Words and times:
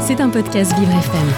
C'est 0.00 0.20
un 0.20 0.28
podcast 0.28 0.72
Vivre 0.78 0.90
FM. 0.90 1.28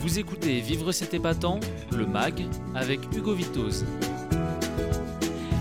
Vous 0.00 0.18
écoutez 0.18 0.60
Vivre 0.60 0.92
cet 0.92 1.14
épatant, 1.14 1.58
le 1.96 2.06
MAG, 2.06 2.46
avec 2.74 3.00
Hugo 3.16 3.34
Vitoz. 3.34 3.84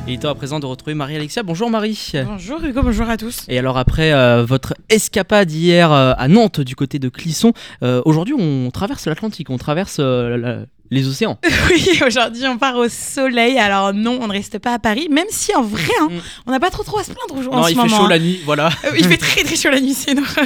Il 0.08 0.14
est 0.14 0.18
temps 0.22 0.30
à 0.30 0.36
présent 0.36 0.60
de 0.60 0.66
retrouver 0.66 0.94
Marie-Alexia. 0.94 1.44
Bonjour 1.44 1.70
Marie. 1.70 2.12
Bonjour 2.26 2.64
Hugo, 2.64 2.82
bonjour 2.84 3.10
à 3.10 3.18
tous. 3.18 3.44
Et 3.50 3.58
alors 3.58 3.78
après 3.78 4.14
euh, 4.14 4.46
votre 4.46 4.74
escapade 4.90 5.52
hier 5.52 5.92
euh, 5.92 6.14
à 6.18 6.28
Nantes 6.28 6.62
du 6.62 6.76
côté 6.76 7.00
de 7.00 7.10
Clisson, 7.10 7.54
euh, 7.84 8.02
aujourd'hui 8.06 8.36
on 8.38 8.70
traverse 8.72 9.06
l'Atlantique, 9.08 9.50
on 9.50 9.58
traverse 9.58 9.98
euh, 10.00 10.38
la- 10.38 10.58
les 10.92 11.08
océans. 11.08 11.38
Oui, 11.70 12.00
aujourd'hui 12.06 12.46
on 12.48 12.58
part 12.58 12.76
au 12.78 12.88
soleil. 12.88 13.58
Alors 13.60 13.94
non, 13.94 14.20
on 14.22 14.28
ne 14.28 14.32
reste 14.34 14.58
pas 14.60 14.74
à 14.74 14.80
Paris, 14.80 15.08
même 15.12 15.26
si 15.30 15.54
en 15.56 15.62
vrai, 15.64 15.84
hein, 16.02 16.08
Mm. 16.10 16.20
on 16.48 16.52
n'a 16.52 16.60
pas 16.60 16.70
trop 16.70 16.84
trop 16.84 17.00
à 17.00 17.04
se 17.04 17.12
plaindre 17.12 17.36
aujourd'hui. 17.36 17.60
non, 17.60 17.64
ce 17.66 17.72
il 17.72 17.76
fait 17.76 17.82
moment, 17.84 17.98
chaud 17.98 18.04
hein. 18.06 18.10
la 18.10 18.20
nuit, 18.20 18.40
voilà. 18.46 18.70
Il 18.98 19.06
fait 19.06 19.18
très 19.28 19.44
très 19.44 19.56
chaud 19.56 19.70
la 19.70 19.82
nuit, 19.82 19.94
c'est 19.94 20.12
une 20.14 20.20
horreur. 20.20 20.46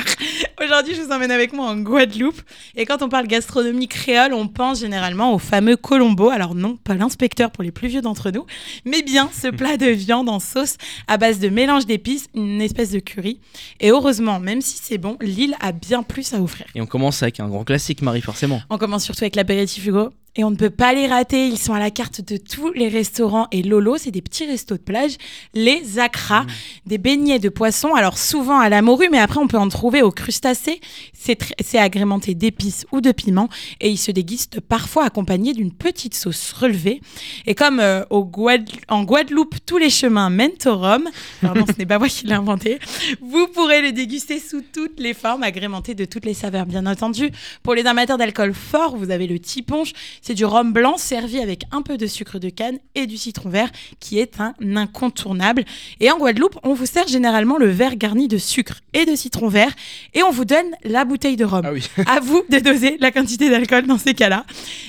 Aujourd'hui, 0.63 0.95
je 0.95 1.01
vous 1.01 1.11
emmène 1.11 1.31
avec 1.31 1.53
moi 1.53 1.67
en 1.67 1.75
Guadeloupe. 1.77 2.41
Et 2.75 2.85
quand 2.85 3.01
on 3.01 3.09
parle 3.09 3.27
gastronomie 3.27 3.87
créole, 3.87 4.33
on 4.33 4.47
pense 4.47 4.79
généralement 4.79 5.33
au 5.33 5.39
fameux 5.39 5.75
Colombo. 5.77 6.29
Alors 6.29 6.55
non, 6.55 6.77
pas 6.83 6.93
l'inspecteur 6.95 7.51
pour 7.51 7.63
les 7.63 7.71
plus 7.71 7.87
vieux 7.87 8.01
d'entre 8.01 8.31
nous, 8.31 8.45
mais 8.85 9.01
bien 9.03 9.29
ce 9.33 9.47
plat 9.49 9.77
de 9.77 9.87
viande 9.87 10.29
en 10.29 10.39
sauce 10.39 10.75
à 11.07 11.17
base 11.17 11.39
de 11.39 11.49
mélange 11.49 11.85
d'épices, 11.85 12.27
une 12.35 12.61
espèce 12.61 12.91
de 12.91 12.99
curry. 12.99 13.39
Et 13.79 13.89
heureusement, 13.91 14.39
même 14.39 14.61
si 14.61 14.79
c'est 14.81 14.97
bon, 14.97 15.17
l'île 15.21 15.55
a 15.61 15.71
bien 15.71 16.03
plus 16.03 16.33
à 16.33 16.41
offrir. 16.41 16.65
Et 16.75 16.81
on 16.81 16.85
commence 16.87 17.21
avec 17.23 17.39
un 17.39 17.47
grand 17.47 17.63
classique 17.63 18.01
Marie 18.01 18.21
forcément. 18.21 18.61
On 18.69 18.77
commence 18.77 19.03
surtout 19.03 19.23
avec 19.23 19.35
l'apéritif 19.35 19.85
Hugo. 19.85 20.09
Et 20.37 20.45
on 20.45 20.51
ne 20.51 20.55
peut 20.55 20.69
pas 20.69 20.93
les 20.93 21.07
rater, 21.07 21.47
ils 21.47 21.57
sont 21.57 21.73
à 21.73 21.79
la 21.79 21.91
carte 21.91 22.21
de 22.21 22.37
tous 22.37 22.71
les 22.71 22.87
restaurants. 22.87 23.47
Et 23.51 23.63
Lolo, 23.63 23.97
c'est 23.97 24.11
des 24.11 24.21
petits 24.21 24.45
restos 24.45 24.75
de 24.77 24.81
plage, 24.81 25.17
les 25.53 25.99
acras, 25.99 26.45
des 26.85 26.97
beignets 26.97 27.39
de 27.39 27.49
poisson, 27.49 27.95
alors 27.95 28.17
souvent 28.17 28.59
à 28.59 28.69
la 28.69 28.81
morue, 28.81 29.09
mais 29.11 29.19
après 29.19 29.39
on 29.39 29.47
peut 29.47 29.57
en 29.57 29.67
trouver 29.67 30.01
aux 30.01 30.11
crustacés. 30.11 30.79
C'est 31.13 31.77
agrémenté 31.77 32.33
d'épices 32.33 32.85
ou 32.93 33.01
de 33.01 33.11
piments 33.11 33.49
et 33.81 33.89
ils 33.89 33.97
se 33.97 34.11
dégustent 34.11 34.61
parfois 34.61 35.03
accompagnés 35.03 35.53
d'une 35.53 35.73
petite 35.73 36.15
sauce 36.15 36.53
relevée. 36.53 37.01
Et 37.45 37.53
comme 37.53 37.81
euh, 37.81 38.05
au 38.09 38.23
Guad- 38.23 38.69
en 38.87 39.03
Guadeloupe, 39.03 39.55
tous 39.65 39.77
les 39.77 39.89
chemins 39.89 40.29
mènent 40.29 40.51
au 40.65 40.77
Rhum, 40.77 41.09
non, 41.43 41.53
ce 41.67 41.77
n'est 41.77 41.85
pas 41.85 41.99
moi 41.99 42.07
qui 42.07 42.25
l'ai 42.25 42.33
inventé, 42.33 42.79
vous 43.19 43.47
pourrez 43.47 43.81
le 43.81 43.91
déguster 43.91 44.39
sous 44.39 44.61
toutes 44.61 44.99
les 44.99 45.13
formes, 45.13 45.43
agrémenté 45.43 45.93
de 45.93 46.05
toutes 46.05 46.23
les 46.25 46.33
saveurs, 46.33 46.65
bien 46.65 46.85
entendu. 46.85 47.31
Pour 47.63 47.75
les 47.75 47.85
amateurs 47.85 48.17
d'alcool 48.17 48.53
fort, 48.53 48.95
vous 48.95 49.11
avez 49.11 49.27
le 49.27 49.37
tiponche. 49.37 49.91
C'est 50.21 50.33
du 50.33 50.45
rhum 50.45 50.71
blanc 50.71 50.97
servi 50.97 51.39
avec 51.39 51.63
un 51.71 51.81
peu 51.81 51.97
de 51.97 52.07
sucre 52.07 52.39
de 52.39 52.49
canne 52.49 52.77
et 52.95 53.07
du 53.07 53.17
citron 53.17 53.49
vert, 53.49 53.71
qui 53.99 54.19
est 54.19 54.39
un 54.39 54.53
incontournable. 54.75 55.65
Et 55.99 56.11
en 56.11 56.17
Guadeloupe, 56.17 56.59
on 56.63 56.73
vous 56.73 56.85
sert 56.85 57.07
généralement 57.07 57.57
le 57.57 57.69
verre 57.69 57.95
garni 57.95 58.27
de 58.27 58.37
sucre 58.37 58.81
et 58.93 59.05
de 59.05 59.15
citron 59.15 59.47
vert, 59.47 59.71
et 60.13 60.23
on 60.23 60.31
vous 60.31 60.45
donne 60.45 60.67
la 60.83 61.05
bouteille 61.05 61.35
de 61.35 61.45
rhum. 61.45 61.61
Ah 61.65 61.73
oui. 61.73 61.87
À 62.05 62.19
vous 62.19 62.43
de 62.49 62.59
doser 62.59 62.97
la 62.99 63.11
quantité 63.11 63.49
d'alcool 63.49 63.87
dans 63.87 63.97
ces 63.97 64.13
cas-là. 64.13 64.45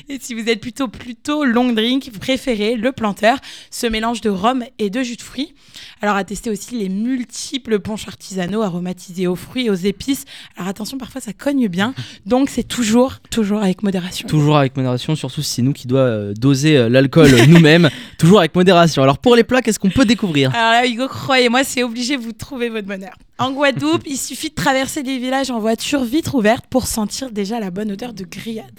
Et 0.08 0.19
si 0.20 0.34
vous 0.34 0.48
êtes 0.48 0.61
plutôt 0.61 0.89
plutôt 0.89 1.44
long 1.44 1.72
drink, 1.72 2.11
vous 2.12 2.19
préférez 2.19 2.77
le 2.77 2.92
planteur, 2.92 3.39
ce 3.70 3.86
mélange 3.86 4.20
de 4.20 4.30
rhum 4.30 4.64
et 4.78 4.91
de 4.91 5.02
jus 5.02 5.17
de 5.17 5.22
fruits. 5.22 5.55
Alors 6.00 6.17
à 6.17 6.24
tester 6.24 6.50
aussi 6.50 6.77
les 6.78 6.89
multiples 6.89 7.78
punchs 7.78 8.08
artisanaux 8.08 8.62
aromatisés 8.62 9.27
aux 9.27 9.36
fruits 9.36 9.67
et 9.67 9.70
aux 9.70 9.74
épices. 9.74 10.24
Alors 10.56 10.69
attention, 10.69 10.98
parfois 10.98 11.20
ça 11.20 11.33
cogne 11.33 11.69
bien, 11.69 11.94
donc 12.27 12.50
c'est 12.50 12.64
toujours 12.64 13.19
toujours 13.30 13.62
avec 13.62 13.83
modération. 13.83 14.28
Toujours 14.28 14.56
avec 14.56 14.77
modération, 14.77 15.14
surtout 15.28 15.42
si 15.42 15.55
c'est 15.55 15.62
nous 15.62 15.73
qui 15.73 15.87
doit 15.87 16.01
euh, 16.01 16.34
doser 16.34 16.77
euh, 16.77 16.89
l'alcool 16.89 17.31
nous-mêmes. 17.48 17.89
Toujours 18.19 18.41
avec 18.41 18.55
modération. 18.55 19.03
Alors 19.03 19.19
pour 19.19 19.37
les 19.37 19.45
plats, 19.45 19.62
qu'est-ce 19.62 19.79
qu'on 19.79 19.91
peut 19.91 20.05
découvrir? 20.05 20.55
Alors 20.55 20.73
là, 20.73 20.87
Hugo, 20.87 21.06
croyez-moi, 21.09 21.62
c'est 21.64 21.83
obligé, 21.83 22.17
vous 22.17 22.33
trouvez 22.33 22.69
votre 22.69 22.87
bonheur. 22.89 23.14
En 23.38 23.50
Guadeloupe, 23.50 24.02
il 24.06 24.19
suffit 24.19 24.50
de 24.50 24.55
traverser 24.55 25.02
des 25.02 25.19
villages 25.19 25.50
en 25.50 25.58
voiture 25.58 26.05
vitre 26.05 26.34
ouverte 26.34 26.66
pour 26.69 26.86
sentir 26.86 27.30
déjà 27.30 27.58
la 27.58 27.70
bonne 27.70 27.91
odeur 27.91 28.12
de 28.12 28.24
grillade. 28.24 28.78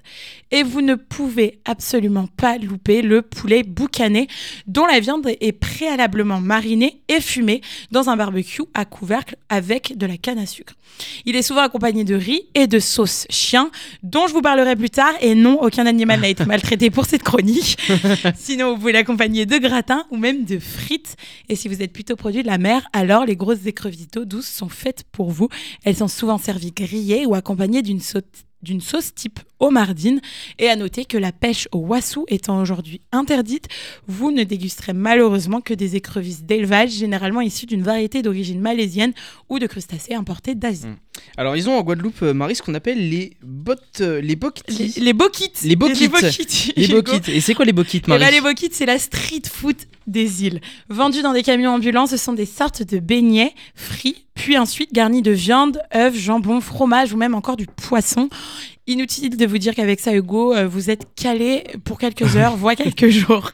Et 0.51 0.61
vous 0.61 0.81
ne 0.81 0.93
pouvez 0.93 1.59
absolument 1.65 2.27
pas 2.27 2.59
louper 2.59 3.01
le 3.01 3.23
poulet 3.23 3.63
boucané, 3.63 4.27
dont 4.67 4.85
la 4.85 4.99
viande 4.99 5.27
est 5.41 5.51
préalablement 5.51 6.39
marinée 6.39 7.01
et 7.09 7.19
fumée 7.19 7.61
dans 7.91 8.09
un 8.09 8.15
barbecue 8.15 8.61
à 8.75 8.85
couvercle 8.85 9.35
avec 9.49 9.97
de 9.97 10.05
la 10.05 10.17
canne 10.17 10.37
à 10.37 10.45
sucre. 10.45 10.75
Il 11.25 11.35
est 11.35 11.41
souvent 11.41 11.61
accompagné 11.61 12.03
de 12.03 12.13
riz 12.13 12.43
et 12.53 12.67
de 12.67 12.77
sauce 12.79 13.25
chien, 13.31 13.71
dont 14.03 14.27
je 14.27 14.33
vous 14.33 14.41
parlerai 14.41 14.75
plus 14.75 14.91
tard. 14.91 15.13
Et 15.21 15.33
non, 15.33 15.59
aucun 15.61 15.87
animal 15.87 16.21
n'a 16.21 16.27
été 16.27 16.45
maltraité 16.45 16.91
pour 16.91 17.05
cette 17.05 17.23
chronique. 17.23 17.77
Sinon, 18.35 18.73
vous 18.73 18.79
pouvez 18.79 18.91
l'accompagner 18.91 19.47
de 19.47 19.57
gratin 19.57 20.05
ou 20.11 20.17
même 20.17 20.45
de 20.45 20.59
frites. 20.59 21.15
Et 21.49 21.55
si 21.55 21.67
vous 21.67 21.81
êtes 21.81 21.91
plutôt 21.91 22.15
produit 22.15 22.43
de 22.43 22.47
la 22.47 22.59
mer, 22.59 22.87
alors 22.93 23.25
les 23.25 23.35
grosses 23.35 23.65
écrevisses 23.65 24.09
d'eau 24.09 24.23
douce 24.23 24.52
sont 24.53 24.69
faites 24.69 25.03
pour 25.11 25.31
vous. 25.31 25.49
Elles 25.83 25.97
sont 25.97 26.07
souvent 26.07 26.37
servies 26.37 26.71
grillées 26.71 27.25
ou 27.25 27.35
accompagnées 27.35 27.81
d'une 27.81 28.01
sauce 28.01 28.23
d'une 28.63 28.81
sauce 28.81 29.13
type 29.13 29.39
homardine 29.59 30.21
et 30.57 30.69
à 30.69 30.75
noter 30.75 31.05
que 31.05 31.17
la 31.17 31.31
pêche 31.31 31.67
au 31.71 31.79
wassou 31.79 32.25
étant 32.29 32.59
aujourd'hui 32.61 33.01
interdite, 33.11 33.67
vous 34.07 34.31
ne 34.31 34.43
dégusterez 34.43 34.93
malheureusement 34.93 35.61
que 35.61 35.73
des 35.73 35.95
écrevisses 35.95 36.43
d'élevage 36.43 36.91
généralement 36.91 37.41
issues 37.41 37.65
d'une 37.65 37.83
variété 37.83 38.21
d'origine 38.21 38.59
malaisienne 38.59 39.13
ou 39.49 39.59
de 39.59 39.67
crustacés 39.67 40.13
importés 40.13 40.55
d'Asie. 40.55 40.87
Alors 41.37 41.55
ils 41.55 41.69
ont 41.69 41.77
en 41.77 41.83
Guadeloupe, 41.83 42.23
euh, 42.23 42.33
Marie, 42.33 42.55
ce 42.55 42.61
qu'on 42.61 42.73
appelle 42.73 43.09
les 43.09 43.37
bottes, 43.43 44.01
euh, 44.01 44.21
les 44.21 44.35
boquetis. 44.35 44.93
Les, 44.97 45.05
les. 45.05 45.13
Les 45.63 45.75
bokites, 45.75 46.11
Les 46.75 46.87
boquites. 46.87 47.27
Et 47.29 47.41
c'est 47.41 47.53
quoi 47.53 47.65
les 47.65 47.73
boquites, 47.73 48.07
Et 48.07 48.09
Marie 48.09 48.21
là, 48.23 48.31
les 48.31 48.41
bokites, 48.41 48.73
c'est 48.73 48.85
la 48.85 48.97
street 48.97 49.43
food 49.51 49.75
des 50.07 50.45
îles. 50.45 50.61
Vendus 50.89 51.21
dans 51.21 51.33
des 51.33 51.43
camions 51.43 51.71
ambulants, 51.73 52.07
ce 52.07 52.17
sont 52.17 52.33
des 52.33 52.45
sortes 52.45 52.83
de 52.83 52.99
beignets 52.99 53.53
frits, 53.75 54.25
puis 54.33 54.57
ensuite 54.57 54.93
garnis 54.93 55.21
de 55.21 55.31
viande, 55.31 55.81
œufs, 55.95 56.15
jambon, 56.15 56.61
fromage 56.61 57.13
ou 57.13 57.17
même 57.17 57.35
encore 57.35 57.57
du 57.57 57.67
poisson. 57.67 58.29
Inutile 58.85 59.37
de 59.37 59.45
vous 59.45 59.57
dire 59.57 59.75
qu'avec 59.75 59.99
ça, 59.99 60.13
Hugo, 60.13 60.53
euh, 60.53 60.67
vous 60.67 60.89
êtes 60.89 61.07
calé 61.15 61.63
pour 61.85 61.97
quelques 61.97 62.35
heures, 62.35 62.57
voire 62.57 62.75
quelques 62.75 63.09
jours. 63.09 63.51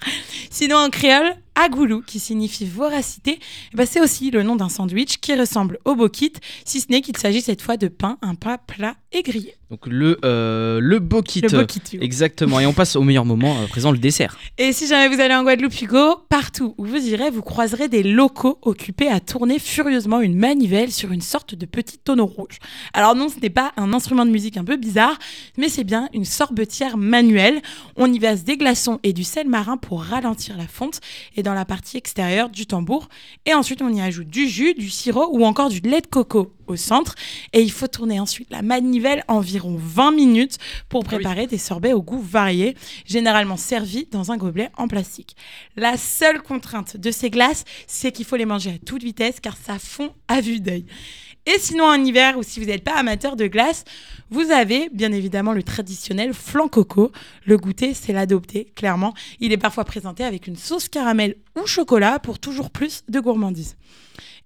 Sinon, 0.49 0.77
en 0.77 0.89
créole, 0.89 1.35
agoulou, 1.55 2.01
qui 2.01 2.19
signifie 2.19 2.65
voracité, 2.65 3.39
eh 3.73 3.75
ben, 3.75 3.85
c'est 3.85 4.01
aussi 4.01 4.31
le 4.31 4.43
nom 4.43 4.55
d'un 4.55 4.69
sandwich 4.69 5.17
qui 5.17 5.35
ressemble 5.35 5.79
au 5.85 5.95
bokit, 5.95 6.33
si 6.65 6.81
ce 6.81 6.87
n'est 6.89 7.01
qu'il 7.01 7.17
s'agit 7.17 7.41
cette 7.41 7.61
fois 7.61 7.77
de 7.77 7.87
pain, 7.87 8.17
un 8.21 8.35
pain 8.35 8.57
plat 8.57 8.95
et 9.11 9.23
grillé. 9.23 9.55
Donc 9.69 9.85
le, 9.85 10.17
euh, 10.25 10.79
le 10.81 10.99
bokit. 10.99 11.41
Le 11.41 11.49
bokit, 11.49 11.81
Hugo. 11.93 12.03
Exactement. 12.03 12.59
Et 12.59 12.65
on 12.65 12.73
passe 12.73 12.95
au 12.95 13.03
meilleur 13.03 13.25
moment, 13.25 13.61
à 13.61 13.67
présent 13.67 13.91
le 13.91 13.99
dessert. 13.99 14.37
Et 14.57 14.73
si 14.73 14.87
jamais 14.87 15.13
vous 15.13 15.21
allez 15.21 15.35
en 15.35 15.43
Guadeloupe, 15.43 15.79
Hugo, 15.79 16.17
partout 16.27 16.73
où 16.77 16.85
vous 16.85 17.07
irez, 17.07 17.29
vous 17.29 17.43
croiserez 17.43 17.87
des 17.87 18.01
locaux 18.01 18.57
occupés 18.63 19.09
à 19.09 19.19
tourner 19.19 19.59
furieusement 19.59 20.21
une 20.21 20.35
manivelle 20.35 20.91
sur 20.91 21.11
une 21.11 21.21
sorte 21.21 21.53
de 21.53 21.65
petit 21.65 21.99
tonneau 21.99 22.25
rouge. 22.25 22.57
Alors 22.93 23.15
non, 23.15 23.29
ce 23.29 23.39
n'est 23.39 23.51
pas 23.51 23.71
un 23.77 23.93
instrument 23.93 24.25
de 24.25 24.31
musique 24.31 24.57
un 24.57 24.63
peu 24.63 24.75
bizarre, 24.75 25.17
mais 25.57 25.69
c'est 25.69 25.83
bien 25.83 26.09
une 26.13 26.25
sorbetière 26.25 26.97
manuelle. 26.97 27.61
On 27.95 28.11
y 28.11 28.17
verse 28.17 28.43
des 28.43 28.57
glaçons 28.57 28.99
et 29.03 29.13
du 29.13 29.23
sel 29.23 29.47
marin 29.47 29.77
pour 29.77 30.01
ralentir 30.01 30.57
la 30.57 30.67
fonte 30.67 30.99
et 31.35 31.38
dans 31.43 31.53
la 31.53 31.65
partie 31.65 31.97
extérieure 31.97 32.49
du 32.49 32.65
tambour. 32.65 33.09
Et 33.45 33.53
ensuite, 33.53 33.81
on 33.81 33.93
y 33.93 34.01
ajoute 34.01 34.27
du 34.27 34.47
jus, 34.47 34.73
du 34.73 34.89
sirop 34.89 35.29
ou 35.31 35.45
encore 35.45 35.69
du 35.69 35.79
lait 35.79 36.01
de 36.01 36.07
coco 36.07 36.53
au 36.67 36.75
centre. 36.75 37.15
Et 37.53 37.61
il 37.61 37.71
faut 37.71 37.87
tourner 37.87 38.19
ensuite 38.19 38.49
la 38.51 38.61
manivelle 38.61 39.23
environ 39.27 39.75
20 39.77 40.11
minutes 40.11 40.57
pour 40.87 41.01
Ah 41.01 41.07
oui. 41.09 41.15
préparer 41.15 41.47
des 41.47 41.57
sorbets 41.57 41.93
au 41.93 42.01
goût 42.01 42.21
varié, 42.21 42.75
généralement 43.05 43.57
servis 43.57 44.07
dans 44.11 44.31
un 44.31 44.37
gobelet 44.37 44.69
en 44.77 44.87
plastique. 44.87 45.35
La 45.75 45.97
seule 45.97 46.41
contrainte 46.41 46.97
de 46.97 47.11
ces 47.11 47.29
glaces, 47.29 47.63
c'est 47.87 48.11
qu'il 48.11 48.25
faut 48.25 48.35
les 48.35 48.45
manger 48.45 48.71
à 48.71 48.85
toute 48.85 49.03
vitesse 49.03 49.39
car 49.39 49.57
ça 49.57 49.79
fond 49.79 50.13
à 50.27 50.41
vue 50.41 50.59
d'œil. 50.59 50.85
Et 51.45 51.57
sinon, 51.57 51.85
en 51.85 52.03
hiver, 52.03 52.37
ou 52.37 52.43
si 52.43 52.59
vous 52.59 52.67
n'êtes 52.67 52.83
pas 52.83 52.95
amateur 52.95 53.35
de 53.35 53.47
glace, 53.47 53.83
vous 54.29 54.51
avez 54.51 54.89
bien 54.89 55.11
évidemment 55.11 55.53
le 55.53 55.63
traditionnel 55.63 56.33
flan 56.33 56.67
coco. 56.67 57.11
Le 57.45 57.57
goûter, 57.57 57.93
c'est 57.93 58.13
l'adopter, 58.13 58.71
clairement. 58.75 59.13
Il 59.39 59.51
est 59.51 59.57
parfois 59.57 59.85
présenté 59.85 60.23
avec 60.23 60.47
une 60.47 60.55
sauce 60.55 60.89
caramel 60.89 61.35
ou 61.59 61.65
chocolat 61.65 62.19
pour 62.19 62.39
toujours 62.39 62.69
plus 62.69 63.03
de 63.09 63.19
gourmandise. 63.19 63.75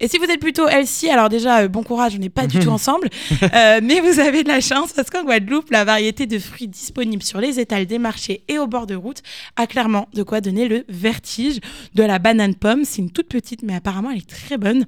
Et 0.03 0.09
si 0.09 0.17
vous 0.17 0.25
êtes 0.25 0.41
plutôt 0.41 0.67
healthy, 0.67 1.09
alors 1.09 1.29
déjà, 1.29 1.59
euh, 1.59 1.69
bon 1.69 1.81
courage, 1.81 2.15
on 2.17 2.19
n'est 2.19 2.27
pas 2.27 2.45
du 2.45 2.59
tout 2.59 2.69
ensemble. 2.71 3.07
Euh, 3.41 3.79
mais 3.81 4.01
vous 4.01 4.19
avez 4.19 4.43
de 4.43 4.49
la 4.49 4.59
chance 4.59 4.91
parce 4.91 5.09
qu'en 5.09 5.23
Guadeloupe, 5.23 5.71
la 5.71 5.85
variété 5.85 6.25
de 6.25 6.39
fruits 6.39 6.67
disponibles 6.67 7.23
sur 7.23 7.39
les 7.39 7.57
étals 7.61 7.85
des 7.85 7.99
marchés 7.99 8.43
et 8.49 8.59
au 8.59 8.67
bord 8.67 8.85
de 8.85 8.95
route 8.95 9.21
a 9.55 9.65
clairement 9.65 10.09
de 10.13 10.21
quoi 10.21 10.41
donner 10.41 10.67
le 10.67 10.83
vertige. 10.89 11.61
De 11.95 12.03
la 12.03 12.19
banane 12.19 12.55
pomme, 12.55 12.83
c'est 12.83 13.01
une 13.01 13.11
toute 13.11 13.29
petite, 13.29 13.63
mais 13.63 13.75
apparemment 13.75 14.11
elle 14.11 14.17
est 14.17 14.29
très 14.29 14.57
bonne, 14.57 14.85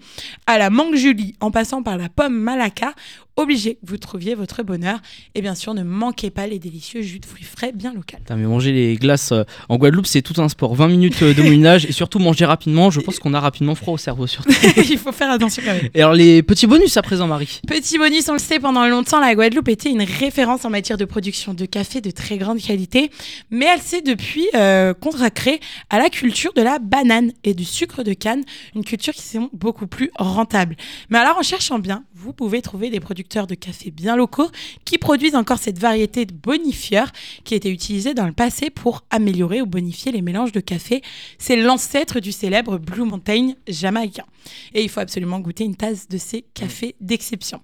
à 0.47 0.57
la 0.57 0.69
mangue 0.69 0.95
julie, 0.95 1.35
en 1.39 1.49
passant 1.49 1.81
par 1.81 1.97
la 1.97 2.09
pomme 2.09 2.35
malacca, 2.35 2.93
obligé 3.37 3.75
que 3.75 3.79
vous 3.83 3.97
trouviez 3.97 4.35
votre 4.35 4.63
bonheur. 4.63 4.99
Et 5.33 5.41
bien 5.41 5.55
sûr, 5.55 5.73
ne 5.73 5.83
manquez 5.83 6.29
pas 6.29 6.47
les 6.47 6.59
délicieux 6.59 7.01
jus 7.01 7.19
de 7.19 7.25
fruits 7.25 7.43
frais 7.43 7.71
bien 7.73 7.93
local. 7.93 8.19
Putain, 8.19 8.35
mais 8.35 8.45
manger 8.45 8.71
les 8.71 8.95
glaces 8.95 9.31
euh, 9.31 9.43
en 9.69 9.77
Guadeloupe, 9.77 10.07
c'est 10.07 10.21
tout 10.21 10.41
un 10.41 10.49
sport. 10.49 10.75
20 10.75 10.87
minutes 10.87 11.21
euh, 11.21 11.33
de 11.33 11.41
moulinage 11.43 11.85
et 11.85 11.91
surtout 11.91 12.19
manger 12.19 12.45
rapidement. 12.45 12.91
Je 12.91 12.99
pense 13.01 13.19
qu'on 13.19 13.33
a 13.33 13.39
rapidement 13.39 13.75
froid 13.75 13.93
au 13.93 13.97
cerveau 13.97 14.27
surtout. 14.27 14.51
Il 14.77 14.97
faut 14.97 15.11
faire 15.11 15.31
attention 15.31 15.61
quand 15.65 15.73
même. 15.73 15.89
Et 15.93 16.01
alors 16.01 16.13
les 16.13 16.43
petits 16.43 16.67
bonus 16.67 16.95
à 16.97 17.01
présent, 17.01 17.27
Marie. 17.27 17.61
Petit 17.67 17.97
bonus, 17.97 18.27
on 18.29 18.33
le 18.33 18.39
sait, 18.39 18.59
pendant 18.59 18.87
longtemps, 18.87 19.19
la 19.19 19.35
Guadeloupe 19.35 19.69
était 19.69 19.89
une 19.89 20.03
référence 20.03 20.65
en 20.65 20.69
matière 20.69 20.97
de 20.97 21.05
production 21.05 21.53
de 21.53 21.65
café 21.65 22.01
de 22.01 22.11
très 22.11 22.37
grande 22.37 22.59
qualité, 22.59 23.11
mais 23.51 23.65
elle 23.65 23.81
s'est 23.81 24.01
depuis 24.01 24.47
euh, 24.55 24.93
consacrée 24.93 25.59
à 25.89 25.99
la 25.99 26.09
culture 26.09 26.53
de 26.53 26.61
la 26.61 26.79
banane 26.79 27.31
et 27.43 27.53
du 27.53 27.65
sucre 27.65 28.03
de 28.03 28.13
canne, 28.13 28.43
une 28.75 28.83
culture 28.83 29.13
qui 29.13 29.23
sont 29.23 29.49
beaucoup 29.53 29.87
plus 29.87 30.11
rentable. 30.15 30.75
Mais 31.09 31.17
alors, 31.17 31.37
en 31.37 31.43
cherchant 31.43 31.79
bien, 31.79 32.03
vous 32.25 32.33
pouvez 32.33 32.63
trouver 32.63 32.89
des 32.89 32.99
producteurs 32.99 33.45
de 33.45 33.53
café 33.53 33.91
bien 33.91 34.15
locaux 34.15 34.49
qui 34.83 34.97
produisent 34.97 35.35
encore 35.35 35.59
cette 35.59 35.77
variété 35.77 36.25
de 36.25 36.33
bonifieur 36.33 37.11
qui 37.43 37.53
été 37.53 37.69
utilisée 37.69 38.15
dans 38.15 38.25
le 38.25 38.33
passé 38.33 38.71
pour 38.71 39.03
améliorer 39.11 39.61
ou 39.61 39.67
bonifier 39.67 40.11
les 40.11 40.23
mélanges 40.23 40.51
de 40.51 40.59
café. 40.59 41.03
C'est 41.37 41.55
l'ancêtre 41.55 42.19
du 42.19 42.31
célèbre 42.31 42.79
Blue 42.79 43.03
Mountain 43.03 43.51
jamaïcain. 43.67 44.25
Et 44.73 44.83
il 44.83 44.89
faut 44.89 45.01
absolument 45.01 45.39
goûter 45.39 45.65
une 45.65 45.75
tasse 45.75 46.07
de 46.07 46.17
ces 46.17 46.41
cafés 46.55 46.95
d'exception. 46.99 47.61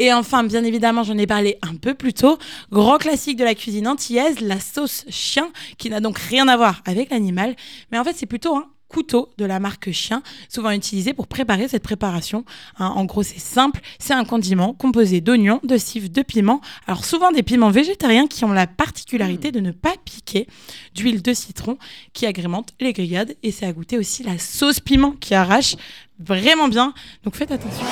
Et 0.00 0.12
enfin, 0.12 0.42
bien 0.42 0.64
évidemment, 0.64 1.04
j'en 1.04 1.16
ai 1.16 1.28
parlé 1.28 1.58
un 1.62 1.76
peu 1.76 1.94
plus 1.94 2.12
tôt, 2.12 2.38
grand 2.72 2.98
classique 2.98 3.36
de 3.36 3.44
la 3.44 3.54
cuisine 3.54 3.86
antillaise, 3.86 4.40
la 4.40 4.58
sauce 4.58 5.04
chien, 5.10 5.48
qui 5.78 5.90
n'a 5.90 6.00
donc 6.00 6.18
rien 6.18 6.48
à 6.48 6.56
voir 6.56 6.82
avec 6.86 7.10
l'animal, 7.10 7.54
mais 7.92 7.98
en 8.00 8.04
fait 8.04 8.16
c'est 8.16 8.26
plutôt 8.26 8.56
un 8.56 8.66
couteau 8.92 9.30
de 9.38 9.44
la 9.44 9.58
marque 9.58 9.90
Chien, 9.90 10.22
souvent 10.48 10.70
utilisé 10.70 11.14
pour 11.14 11.26
préparer 11.26 11.66
cette 11.66 11.82
préparation. 11.82 12.44
Hein, 12.78 12.92
en 12.94 13.04
gros, 13.04 13.22
c'est 13.22 13.40
simple, 13.40 13.80
c'est 13.98 14.14
un 14.14 14.24
condiment 14.24 14.74
composé 14.74 15.20
d'oignons, 15.20 15.60
de 15.64 15.76
cives, 15.76 16.12
de 16.12 16.22
piments. 16.22 16.60
Alors 16.86 17.04
souvent 17.04 17.32
des 17.32 17.42
piments 17.42 17.70
végétariens 17.70 18.26
qui 18.26 18.44
ont 18.44 18.52
la 18.52 18.66
particularité 18.66 19.50
de 19.50 19.60
ne 19.60 19.72
pas 19.72 19.94
piquer, 20.04 20.46
d'huile 20.94 21.22
de 21.22 21.32
citron 21.32 21.78
qui 22.12 22.26
agrémente 22.26 22.74
les 22.80 22.92
grillades 22.92 23.34
et 23.42 23.50
c'est 23.50 23.66
à 23.66 23.72
goûter 23.72 23.98
aussi 23.98 24.22
la 24.22 24.38
sauce 24.38 24.80
piment 24.80 25.12
qui 25.12 25.34
arrache 25.34 25.76
vraiment 26.18 26.68
bien. 26.68 26.94
Donc 27.24 27.34
faites 27.34 27.50
attention. 27.50 27.86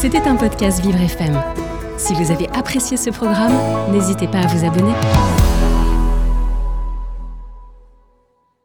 C'était 0.00 0.26
un 0.26 0.36
podcast 0.36 0.82
Vivre 0.82 1.00
FM. 1.00 1.40
Si 1.98 2.12
vous 2.14 2.30
avez 2.30 2.48
apprécié 2.50 2.96
ce 2.96 3.10
programme, 3.10 3.54
n'hésitez 3.92 4.28
pas 4.28 4.40
à 4.40 4.46
vous 4.46 4.66
abonner. 4.66 4.92